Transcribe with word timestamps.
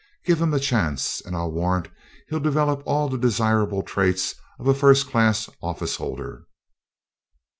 Give 0.25 0.41
him 0.41 0.51
a 0.51 0.59
chance 0.59 1.21
and 1.23 1.35
I'll 1.35 1.51
warrant 1.51 1.87
he'll 2.27 2.39
develop 2.39 2.81
all 2.87 3.07
the 3.07 3.19
desirable 3.19 3.83
traits 3.83 4.33
of 4.57 4.65
a 4.65 4.73
first 4.73 5.05
class 5.07 5.47
office 5.61 5.97
holder." 5.97 6.47